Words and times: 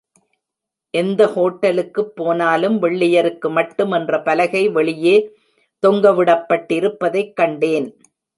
எந்த 0.93 1.25
ஹோட்டலுக்குப் 1.25 2.15
போனாலும் 2.15 2.81
வெள்ளையருக்கு 2.81 3.49
மட்டும் 3.49 3.91
என்ற 3.91 4.21
பலகை 4.21 4.63
வெளியே 4.69 5.15
தொங்க 5.83 6.11
விடப்பட்டிருப்பதைக் 6.11 7.33
கண்டேன். 7.33 7.87